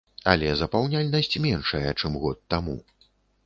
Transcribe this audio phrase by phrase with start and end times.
[0.31, 2.79] Але запаўняльнасць меншая, чым год таму.